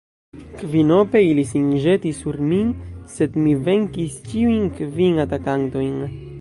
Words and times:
Kvinope 0.61 1.21
ili 1.25 1.43
sin 1.49 1.67
ĵetis 1.83 2.23
sur 2.25 2.39
min, 2.53 2.73
sed 3.19 3.37
mi 3.43 3.55
venkis 3.69 4.19
ĉiujn 4.33 4.67
kvin 4.81 5.25
atakantojn. 5.29 5.97